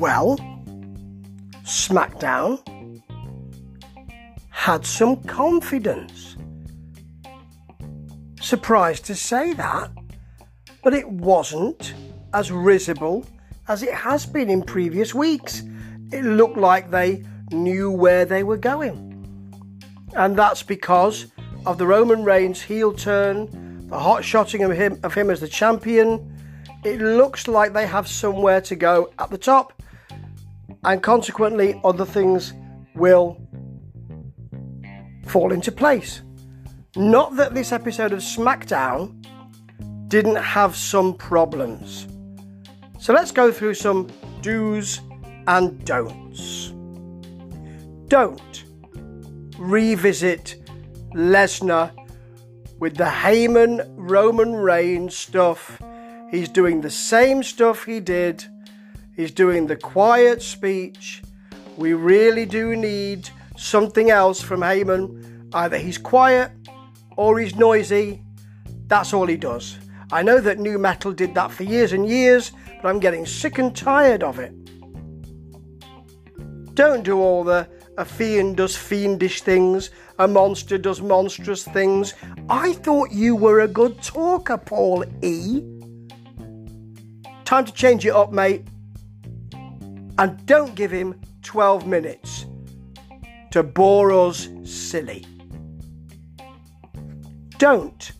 Well, 0.00 0.38
SmackDown 1.64 2.58
had 4.48 4.86
some 4.86 5.16
confidence. 5.24 6.38
Surprised 8.40 9.04
to 9.04 9.14
say 9.14 9.52
that, 9.52 9.90
but 10.82 10.94
it 10.94 11.06
wasn't 11.06 11.92
as 12.32 12.50
risible 12.50 13.26
as 13.68 13.82
it 13.82 13.92
has 13.92 14.24
been 14.24 14.48
in 14.48 14.62
previous 14.62 15.14
weeks. 15.14 15.64
It 16.10 16.24
looked 16.24 16.56
like 16.56 16.90
they 16.90 17.22
knew 17.52 17.90
where 17.90 18.24
they 18.24 18.42
were 18.42 18.56
going. 18.56 18.96
And 20.16 20.34
that's 20.34 20.62
because 20.62 21.26
of 21.66 21.76
the 21.76 21.86
Roman 21.86 22.24
Reigns 22.24 22.62
heel 22.62 22.94
turn, 22.94 23.86
the 23.88 23.98
hot 23.98 24.24
shotting 24.24 24.62
of 24.62 24.70
him, 24.70 24.98
of 25.02 25.12
him 25.12 25.28
as 25.28 25.40
the 25.40 25.48
champion. 25.48 26.40
It 26.84 27.02
looks 27.02 27.46
like 27.46 27.74
they 27.74 27.86
have 27.86 28.08
somewhere 28.08 28.62
to 28.62 28.74
go 28.74 29.12
at 29.18 29.28
the 29.28 29.36
top, 29.36 29.74
and 30.84 31.02
consequently, 31.02 31.80
other 31.84 32.04
things 32.04 32.52
will 32.94 33.36
fall 35.26 35.52
into 35.52 35.70
place. 35.70 36.22
Not 36.96 37.36
that 37.36 37.54
this 37.54 37.72
episode 37.72 38.12
of 38.12 38.20
SmackDown 38.20 39.16
didn't 40.08 40.36
have 40.36 40.74
some 40.74 41.14
problems. 41.14 42.08
So 42.98 43.12
let's 43.12 43.30
go 43.30 43.52
through 43.52 43.74
some 43.74 44.08
do's 44.42 45.00
and 45.46 45.84
don'ts. 45.84 46.72
Don't 48.08 48.64
revisit 49.56 50.56
Lesnar 51.14 51.92
with 52.78 52.96
the 52.96 53.04
Heyman 53.04 53.86
Roman 53.96 54.54
Reigns 54.54 55.16
stuff. 55.16 55.80
He's 56.30 56.48
doing 56.48 56.80
the 56.80 56.90
same 56.90 57.42
stuff 57.42 57.84
he 57.84 58.00
did. 58.00 58.44
He's 59.20 59.30
doing 59.30 59.66
the 59.66 59.76
quiet 59.76 60.40
speech. 60.40 61.22
We 61.76 61.92
really 61.92 62.46
do 62.46 62.74
need 62.74 63.28
something 63.54 64.10
else 64.10 64.40
from 64.40 64.60
Heyman. 64.60 65.50
Either 65.52 65.76
he's 65.76 65.98
quiet 65.98 66.50
or 67.18 67.38
he's 67.38 67.54
noisy. 67.54 68.22
That's 68.86 69.12
all 69.12 69.26
he 69.26 69.36
does. 69.36 69.76
I 70.10 70.22
know 70.22 70.40
that 70.40 70.58
new 70.58 70.78
metal 70.78 71.12
did 71.12 71.34
that 71.34 71.50
for 71.50 71.64
years 71.64 71.92
and 71.92 72.08
years, 72.08 72.52
but 72.80 72.88
I'm 72.88 72.98
getting 72.98 73.26
sick 73.26 73.58
and 73.58 73.76
tired 73.76 74.22
of 74.22 74.38
it. 74.38 74.54
Don't 76.74 77.02
do 77.02 77.18
all 77.18 77.44
the 77.44 77.68
a 77.98 78.06
fiend 78.06 78.56
does 78.56 78.74
fiendish 78.74 79.42
things, 79.42 79.90
a 80.18 80.26
monster 80.26 80.78
does 80.78 81.02
monstrous 81.02 81.62
things. 81.62 82.14
I 82.48 82.72
thought 82.72 83.12
you 83.12 83.36
were 83.36 83.60
a 83.60 83.68
good 83.68 84.02
talker, 84.02 84.56
Paul 84.56 85.04
E. 85.20 85.60
Time 87.44 87.66
to 87.66 87.72
change 87.74 88.06
it 88.06 88.14
up, 88.14 88.32
mate. 88.32 88.64
And 90.20 90.44
don't 90.44 90.74
give 90.74 90.90
him 90.90 91.18
12 91.40 91.86
minutes 91.86 92.44
to 93.52 93.62
bore 93.62 94.12
us 94.12 94.50
silly. 94.64 95.24
Don't 97.56 98.12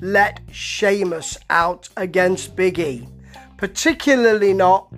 let 0.00 0.40
Sheamus 0.50 1.36
out 1.50 1.90
against 1.98 2.56
Big 2.56 2.78
E, 2.78 3.06
particularly 3.58 4.54
not 4.54 4.88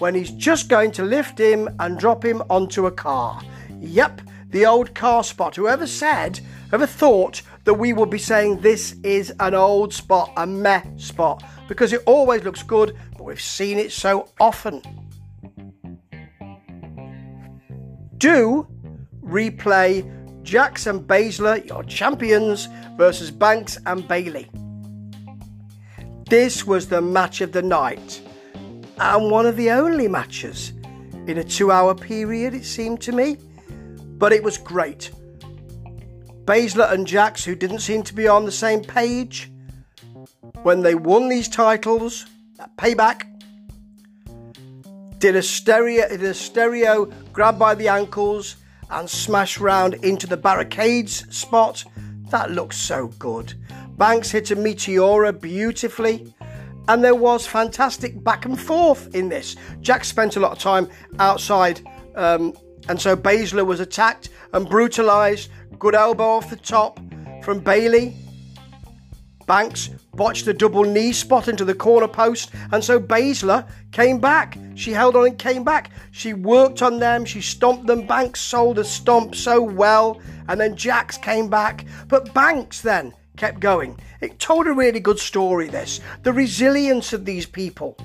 when 0.00 0.14
he's 0.14 0.32
just 0.32 0.68
going 0.68 0.90
to 0.92 1.02
lift 1.02 1.40
him 1.40 1.66
and 1.78 1.98
drop 1.98 2.22
him 2.22 2.42
onto 2.50 2.84
a 2.84 2.92
car. 2.92 3.40
Yep, 3.78 4.20
the 4.50 4.66
old 4.66 4.94
car 4.94 5.24
spot. 5.24 5.56
Whoever 5.56 5.86
said, 5.86 6.40
whoever 6.68 6.86
thought 6.86 7.40
that 7.64 7.72
we 7.72 7.94
would 7.94 8.10
be 8.10 8.18
saying 8.18 8.60
this 8.60 8.96
is 9.02 9.32
an 9.40 9.54
old 9.54 9.94
spot, 9.94 10.30
a 10.36 10.46
meh 10.46 10.82
spot, 10.98 11.42
because 11.68 11.94
it 11.94 12.02
always 12.04 12.44
looks 12.44 12.62
good, 12.62 12.94
but 13.16 13.24
we've 13.24 13.40
seen 13.40 13.78
it 13.78 13.92
so 13.92 14.28
often. 14.38 14.82
Do 18.20 18.68
replay 19.24 20.04
Jax 20.42 20.86
and 20.86 21.00
Baszler, 21.00 21.66
your 21.66 21.82
champions, 21.84 22.68
versus 22.98 23.30
Banks 23.30 23.78
and 23.86 24.06
Bayley. 24.06 24.50
This 26.28 26.66
was 26.66 26.88
the 26.88 27.00
match 27.00 27.40
of 27.40 27.52
the 27.52 27.62
night 27.62 28.20
and 28.98 29.30
one 29.30 29.46
of 29.46 29.56
the 29.56 29.70
only 29.70 30.06
matches 30.06 30.74
in 31.26 31.38
a 31.38 31.44
two 31.44 31.72
hour 31.72 31.94
period, 31.94 32.52
it 32.52 32.66
seemed 32.66 33.00
to 33.00 33.12
me. 33.12 33.38
But 34.18 34.32
it 34.34 34.42
was 34.42 34.58
great. 34.58 35.10
Baszler 36.44 36.92
and 36.92 37.06
Jax, 37.06 37.42
who 37.42 37.54
didn't 37.54 37.78
seem 37.78 38.02
to 38.02 38.14
be 38.14 38.28
on 38.28 38.44
the 38.44 38.52
same 38.52 38.82
page, 38.82 39.50
when 40.62 40.82
they 40.82 40.94
won 40.94 41.30
these 41.30 41.48
titles, 41.48 42.26
that 42.58 42.76
payback, 42.76 43.29
did 45.20 45.36
a 45.36 45.42
stereo, 45.42 46.08
did 46.08 46.22
a 46.22 46.34
stereo 46.34 47.04
grab 47.32 47.58
by 47.58 47.74
the 47.74 47.88
ankles 47.88 48.56
and 48.90 49.08
smash 49.08 49.60
round 49.60 49.94
into 50.02 50.26
the 50.26 50.36
barricades 50.36 51.24
spot. 51.34 51.84
That 52.30 52.50
looked 52.50 52.74
so 52.74 53.08
good. 53.18 53.54
Banks 53.98 54.30
hit 54.30 54.50
a 54.50 54.56
Meteora 54.56 55.38
beautifully 55.38 56.34
and 56.88 57.04
there 57.04 57.14
was 57.14 57.46
fantastic 57.46 58.24
back 58.24 58.46
and 58.46 58.58
forth 58.58 59.14
in 59.14 59.28
this. 59.28 59.56
Jax 59.80 60.08
spent 60.08 60.36
a 60.36 60.40
lot 60.40 60.52
of 60.52 60.58
time 60.58 60.88
outside, 61.18 61.86
um, 62.16 62.54
and 62.88 63.00
so 63.00 63.14
Baszler 63.14 63.64
was 63.64 63.78
attacked 63.78 64.30
and 64.54 64.68
brutalised. 64.68 65.50
Good 65.78 65.94
elbow 65.94 66.24
off 66.24 66.50
the 66.50 66.56
top 66.56 66.98
from 67.44 67.60
Bayley. 67.60 68.16
Banks 69.50 69.90
botched 70.14 70.46
a 70.46 70.52
double 70.52 70.84
knee 70.84 71.12
spot 71.12 71.48
into 71.48 71.64
the 71.64 71.74
corner 71.74 72.06
post, 72.06 72.52
and 72.70 72.84
so 72.84 73.00
Baszler 73.00 73.68
came 73.90 74.20
back. 74.20 74.56
She 74.76 74.92
held 74.92 75.16
on 75.16 75.26
and 75.26 75.36
came 75.36 75.64
back. 75.64 75.90
She 76.12 76.34
worked 76.34 76.82
on 76.82 77.00
them, 77.00 77.24
she 77.24 77.40
stomped 77.40 77.88
them. 77.88 78.06
Banks 78.06 78.40
sold 78.40 78.78
a 78.78 78.84
stomp 78.84 79.34
so 79.34 79.60
well, 79.60 80.20
and 80.46 80.60
then 80.60 80.76
Jax 80.76 81.18
came 81.18 81.48
back. 81.48 81.84
But 82.06 82.32
Banks 82.32 82.80
then 82.80 83.12
kept 83.36 83.58
going. 83.58 83.98
It 84.20 84.38
told 84.38 84.68
a 84.68 84.72
really 84.72 85.00
good 85.00 85.18
story, 85.18 85.66
this. 85.66 85.98
The 86.22 86.32
resilience 86.32 87.12
of 87.12 87.24
these 87.24 87.46
people. 87.46 87.96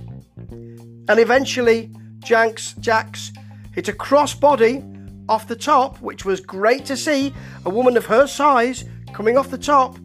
And 0.49 1.19
eventually, 1.19 1.91
Jax, 2.23 2.73
Jax 2.79 3.31
hit 3.71 3.87
a 3.87 3.93
crossbody 3.93 4.81
off 5.29 5.47
the 5.47 5.55
top, 5.55 6.01
which 6.01 6.25
was 6.25 6.41
great 6.41 6.85
to 6.85 6.97
see. 6.97 7.35
A 7.65 7.69
woman 7.69 7.97
of 7.97 8.07
her 8.07 8.25
size 8.25 8.83
coming 9.13 9.37
off 9.37 9.51
the 9.51 9.59
top 9.59 9.99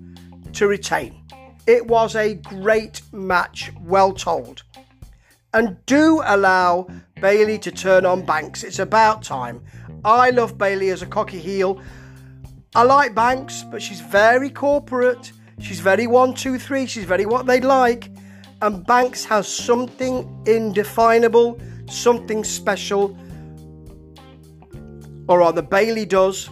to 0.52 0.68
retain. 0.68 1.19
It 1.70 1.86
was 1.86 2.16
a 2.16 2.34
great 2.34 3.00
match, 3.12 3.70
well 3.80 4.12
told. 4.12 4.64
And 5.54 5.76
do 5.86 6.20
allow 6.24 6.88
Bayley 7.20 7.60
to 7.60 7.70
turn 7.70 8.04
on 8.04 8.26
Banks. 8.26 8.64
It's 8.64 8.80
about 8.80 9.22
time. 9.22 9.62
I 10.04 10.30
love 10.30 10.58
Bayley 10.58 10.90
as 10.90 11.02
a 11.02 11.06
cocky 11.06 11.38
heel. 11.38 11.80
I 12.74 12.82
like 12.82 13.14
Banks, 13.14 13.62
but 13.62 13.80
she's 13.80 14.00
very 14.00 14.50
corporate. 14.50 15.30
She's 15.60 15.78
very 15.78 16.08
one, 16.08 16.34
two, 16.34 16.58
three. 16.58 16.86
She's 16.86 17.04
very 17.04 17.24
what 17.24 17.46
they'd 17.46 17.64
like. 17.64 18.10
And 18.62 18.84
Banks 18.84 19.24
has 19.26 19.46
something 19.46 20.42
indefinable, 20.48 21.56
something 21.88 22.42
special. 22.42 23.16
Or 25.28 25.38
rather, 25.38 25.62
Bayley 25.62 26.04
does. 26.04 26.50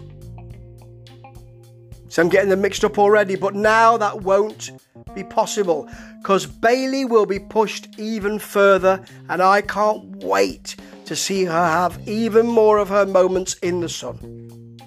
So 2.08 2.22
I'm 2.22 2.28
getting 2.28 2.48
them 2.48 2.62
mixed 2.62 2.84
up 2.84 2.98
already, 2.98 3.36
but 3.36 3.54
now 3.54 3.96
that 3.98 4.22
won't 4.22 4.70
be 5.14 5.24
possible 5.24 5.88
because 6.18 6.46
Bayley 6.46 7.04
will 7.04 7.26
be 7.26 7.38
pushed 7.38 7.98
even 7.98 8.38
further, 8.38 9.04
and 9.28 9.42
I 9.42 9.60
can't 9.60 10.16
wait 10.16 10.76
to 11.04 11.14
see 11.16 11.44
her 11.44 11.52
have 11.52 12.06
even 12.08 12.46
more 12.46 12.78
of 12.78 12.88
her 12.88 13.06
moments 13.06 13.54
in 13.54 13.80
the 13.80 13.88
sun. 13.88 14.78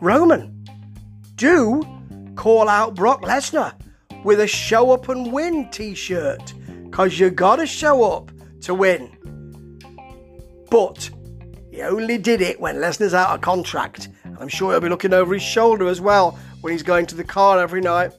Roman, 0.00 0.64
do 1.36 1.82
call 2.36 2.68
out 2.68 2.94
Brock 2.94 3.22
Lesnar 3.22 3.74
with 4.24 4.40
a 4.40 4.46
show 4.46 4.90
up 4.92 5.08
and 5.08 5.32
win 5.32 5.68
t 5.70 5.94
shirt 5.94 6.54
because 6.84 7.18
you 7.18 7.30
gotta 7.30 7.66
show 7.66 8.04
up 8.04 8.30
to 8.62 8.74
win. 8.74 9.14
But 10.70 11.10
he 11.70 11.82
only 11.82 12.18
did 12.18 12.40
it 12.40 12.60
when 12.60 12.76
Lesnar's 12.76 13.14
out 13.14 13.34
of 13.34 13.40
contract. 13.40 14.08
I'm 14.38 14.48
sure 14.48 14.70
he'll 14.70 14.80
be 14.80 14.88
looking 14.88 15.12
over 15.12 15.34
his 15.34 15.42
shoulder 15.42 15.88
as 15.88 16.00
well 16.00 16.38
when 16.60 16.72
he's 16.72 16.82
going 16.82 17.06
to 17.06 17.14
the 17.14 17.24
car 17.24 17.58
every 17.58 17.80
night. 17.80 18.12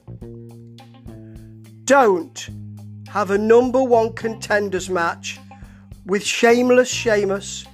Don't 1.84 2.48
have 3.08 3.30
a 3.30 3.38
number 3.38 3.82
one 3.82 4.12
contenders 4.12 4.88
match 4.88 5.40
with 6.06 6.24
Shameless 6.24 6.88
Sheamus, 6.88 7.64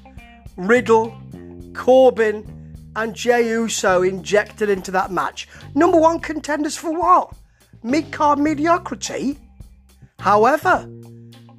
Riddle, 0.56 1.16
Corbin, 1.74 2.52
and 2.96 3.14
Jey 3.14 3.48
Uso 3.48 4.02
injected 4.02 4.70
into 4.70 4.90
that 4.92 5.10
match. 5.10 5.48
Number 5.74 5.98
one 5.98 6.20
contenders 6.20 6.76
for 6.76 6.92
what? 6.92 7.34
Mid 7.82 8.10
card 8.10 8.38
mediocrity? 8.38 9.38
However, 10.18 10.88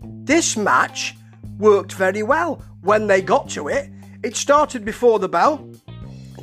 this 0.01 0.57
match 0.57 1.15
worked 1.59 1.93
very 1.93 2.23
well 2.23 2.63
when 2.81 3.07
they 3.07 3.21
got 3.21 3.49
to 3.49 3.67
it. 3.67 3.89
It 4.23 4.35
started 4.35 4.83
before 4.83 5.19
the 5.19 5.29
bell. 5.29 5.69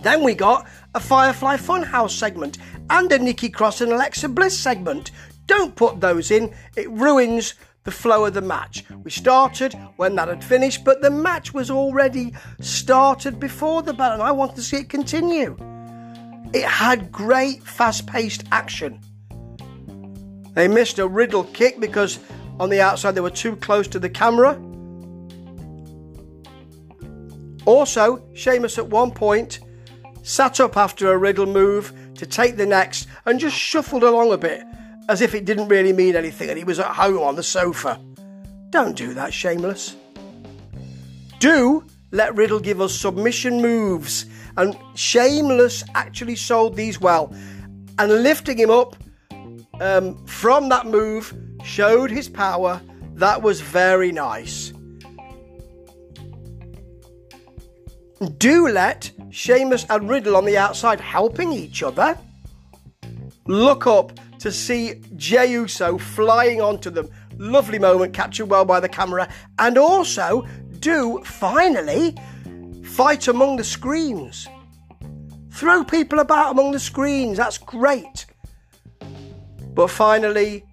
Then 0.04 0.22
we 0.22 0.34
got 0.34 0.68
a 0.94 1.00
Firefly 1.00 1.56
Funhouse 1.56 2.10
segment 2.10 2.58
and 2.90 3.10
a 3.10 3.18
Nikki 3.18 3.48
Cross 3.48 3.80
and 3.80 3.90
Alexa 3.90 4.28
Bliss 4.28 4.56
segment. 4.56 5.12
Don't 5.46 5.74
put 5.74 5.98
those 5.98 6.30
in, 6.30 6.54
it 6.76 6.90
ruins 6.90 7.54
the 7.84 7.90
flow 7.90 8.26
of 8.26 8.34
the 8.34 8.42
match. 8.42 8.84
We 9.02 9.10
started 9.10 9.74
when 9.96 10.14
that 10.16 10.28
had 10.28 10.44
finished, 10.44 10.84
but 10.84 11.00
the 11.00 11.10
match 11.10 11.54
was 11.54 11.70
already 11.70 12.34
started 12.60 13.40
before 13.40 13.82
the 13.82 13.94
bell, 13.94 14.12
and 14.12 14.22
I 14.22 14.30
wanted 14.30 14.56
to 14.56 14.62
see 14.62 14.76
it 14.76 14.90
continue. 14.90 15.56
It 16.52 16.64
had 16.64 17.10
great 17.10 17.62
fast 17.62 18.06
paced 18.06 18.44
action. 18.52 19.00
They 20.52 20.68
missed 20.68 20.98
a 20.98 21.08
Riddle 21.08 21.44
kick 21.44 21.80
because 21.80 22.18
on 22.60 22.68
the 22.68 22.82
outside 22.82 23.12
they 23.12 23.22
were 23.22 23.30
too 23.30 23.56
close 23.56 23.88
to 23.88 23.98
the 23.98 24.10
camera. 24.10 24.60
Also, 27.64 28.22
Sheamus 28.34 28.76
at 28.76 28.86
one 28.86 29.10
point 29.10 29.60
sat 30.24 30.58
up 30.58 30.76
after 30.76 31.12
a 31.12 31.18
Riddle 31.18 31.46
move 31.46 31.92
to 32.16 32.26
take 32.26 32.56
the 32.56 32.66
next 32.66 33.06
and 33.26 33.38
just 33.38 33.56
shuffled 33.56 34.02
along 34.02 34.32
a 34.32 34.38
bit 34.38 34.64
as 35.08 35.20
if 35.20 35.34
it 35.34 35.44
didn't 35.44 35.68
really 35.68 35.92
mean 35.92 36.16
anything 36.16 36.48
and 36.48 36.58
he 36.58 36.64
was 36.64 36.80
at 36.80 36.96
home 36.96 37.22
on 37.22 37.36
the 37.36 37.42
sofa. 37.42 38.00
Don't 38.70 38.96
do 38.96 39.14
that, 39.14 39.32
Shameless. 39.32 39.96
Do 41.38 41.84
let 42.10 42.34
Riddle 42.34 42.60
give 42.60 42.80
us 42.80 42.94
submission 42.94 43.60
moves. 43.60 44.26
And 44.56 44.76
Shameless 44.94 45.84
actually 45.94 46.36
sold 46.36 46.74
these 46.74 47.00
well. 47.00 47.34
And 47.98 48.22
lifting 48.22 48.58
him 48.58 48.70
up 48.70 48.96
um, 49.80 50.24
from 50.26 50.68
that 50.70 50.86
move 50.86 51.34
showed 51.64 52.10
his 52.10 52.28
power. 52.28 52.80
That 53.14 53.42
was 53.42 53.60
very 53.60 54.10
nice. 54.10 54.72
Do 58.38 58.68
let 58.68 59.10
Sheamus 59.34 59.84
and 59.90 60.08
Riddle 60.08 60.36
on 60.36 60.44
the 60.44 60.56
outside 60.56 61.00
helping 61.00 61.52
each 61.52 61.82
other. 61.82 62.16
Look 63.46 63.84
up 63.84 64.12
to 64.38 64.52
see 64.52 65.02
Jey 65.16 65.50
Uso 65.50 65.98
flying 65.98 66.60
onto 66.60 66.88
them. 66.88 67.10
Lovely 67.36 67.80
moment, 67.80 68.14
captured 68.14 68.46
well 68.46 68.64
by 68.64 68.78
the 68.78 68.88
camera. 68.88 69.28
And 69.58 69.76
also, 69.76 70.46
do 70.78 71.20
finally 71.24 72.14
fight 72.84 73.26
among 73.26 73.56
the 73.56 73.64
screens. 73.64 74.46
Throw 75.50 75.82
people 75.82 76.20
about 76.20 76.52
among 76.52 76.70
the 76.70 76.78
screens, 76.78 77.38
that's 77.38 77.58
great. 77.58 78.26
But 79.74 79.90
finally, 79.90 80.64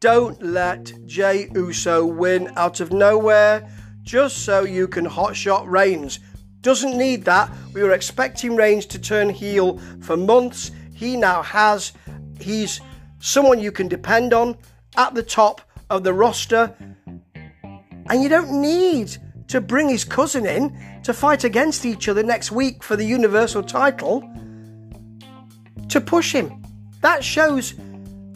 don't 0.00 0.42
let 0.42 0.92
Jey 1.06 1.48
Uso 1.54 2.04
win 2.04 2.50
out 2.56 2.80
of 2.80 2.92
nowhere 2.92 3.70
just 4.02 4.38
so 4.38 4.64
you 4.64 4.88
can 4.88 5.06
hotshot 5.06 5.70
Reigns. 5.70 6.18
Doesn't 6.62 6.96
need 6.96 7.24
that. 7.24 7.50
We 7.72 7.82
were 7.82 7.92
expecting 7.92 8.56
Reigns 8.56 8.86
to 8.86 8.98
turn 8.98 9.30
heel 9.30 9.78
for 10.02 10.16
months. 10.16 10.70
He 10.94 11.16
now 11.16 11.42
has. 11.42 11.92
He's 12.38 12.80
someone 13.18 13.60
you 13.60 13.72
can 13.72 13.88
depend 13.88 14.34
on 14.34 14.58
at 14.96 15.14
the 15.14 15.22
top 15.22 15.62
of 15.88 16.04
the 16.04 16.12
roster. 16.12 16.74
And 18.10 18.22
you 18.22 18.28
don't 18.28 18.60
need 18.60 19.16
to 19.48 19.60
bring 19.60 19.88
his 19.88 20.04
cousin 20.04 20.46
in 20.46 21.00
to 21.02 21.12
fight 21.12 21.44
against 21.44 21.84
each 21.84 22.08
other 22.08 22.22
next 22.22 22.52
week 22.52 22.82
for 22.82 22.96
the 22.96 23.04
Universal 23.04 23.64
title 23.64 24.20
to 25.88 26.00
push 26.00 26.32
him. 26.32 26.62
That 27.00 27.24
shows 27.24 27.74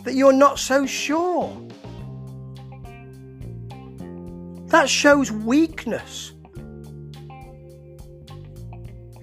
that 0.05 0.15
you're 0.15 0.33
not 0.33 0.59
so 0.59 0.87
sure. 0.87 1.57
That 4.69 4.89
shows 4.89 5.31
weakness. 5.31 6.34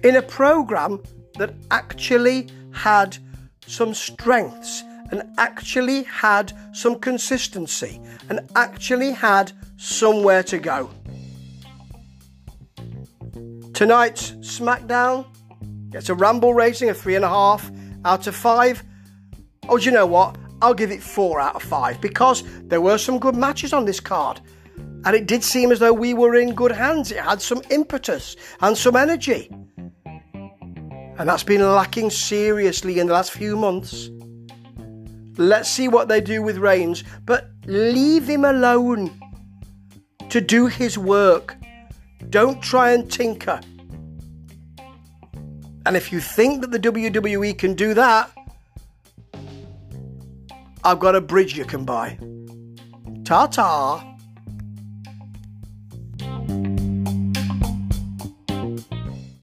In 0.02 0.16
a 0.16 0.22
program 0.22 1.02
that 1.38 1.54
actually 1.70 2.48
had 2.72 3.18
some 3.66 3.94
strengths 3.94 4.82
and 5.10 5.22
actually 5.38 6.02
had 6.04 6.52
some 6.72 6.98
consistency 6.98 8.00
and 8.28 8.40
actually 8.56 9.12
had 9.12 9.52
somewhere 9.76 10.42
to 10.42 10.58
go. 10.58 10.90
Tonight's 13.74 14.32
SmackDown 14.40 15.26
gets 15.90 16.08
a 16.08 16.14
Ramble 16.14 16.54
rating 16.54 16.88
of 16.88 16.96
three 16.96 17.14
and 17.14 17.24
a 17.24 17.28
half 17.28 17.70
out 18.04 18.26
of 18.26 18.34
five. 18.34 18.82
Oh, 19.68 19.78
do 19.78 19.84
you 19.84 19.90
know 19.92 20.06
what? 20.06 20.36
I'll 20.60 20.74
give 20.74 20.90
it 20.90 21.02
four 21.02 21.40
out 21.40 21.56
of 21.56 21.62
five 21.62 22.00
because 22.00 22.44
there 22.62 22.80
were 22.80 22.98
some 22.98 23.18
good 23.18 23.34
matches 23.34 23.72
on 23.72 23.84
this 23.84 24.00
card. 24.00 24.40
And 25.04 25.16
it 25.16 25.26
did 25.26 25.42
seem 25.42 25.72
as 25.72 25.80
though 25.80 25.92
we 25.92 26.14
were 26.14 26.36
in 26.36 26.54
good 26.54 26.72
hands. 26.72 27.10
It 27.10 27.18
had 27.18 27.42
some 27.42 27.60
impetus 27.70 28.36
and 28.60 28.78
some 28.78 28.94
energy. 28.94 29.50
And 31.18 31.28
that's 31.28 31.42
been 31.42 31.60
lacking 31.60 32.10
seriously 32.10 32.98
in 32.98 33.06
the 33.06 33.12
last 33.12 33.32
few 33.32 33.56
months. 33.56 34.10
Let's 35.36 35.68
see 35.68 35.88
what 35.88 36.08
they 36.08 36.20
do 36.20 36.42
with 36.42 36.58
Reigns, 36.58 37.04
but 37.24 37.50
leave 37.66 38.28
him 38.28 38.44
alone 38.44 39.10
to 40.28 40.40
do 40.40 40.66
his 40.66 40.98
work. 40.98 41.56
Don't 42.30 42.62
try 42.62 42.92
and 42.92 43.10
tinker. 43.10 43.60
And 45.84 45.96
if 45.96 46.12
you 46.12 46.20
think 46.20 46.60
that 46.60 46.70
the 46.70 46.78
WWE 46.78 47.58
can 47.58 47.74
do 47.74 47.94
that, 47.94 48.30
I've 50.84 50.98
got 50.98 51.14
a 51.14 51.20
bridge 51.20 51.56
you 51.56 51.64
can 51.64 51.84
buy. 51.84 52.18
Ta 53.24 53.46
ta. 53.46 54.11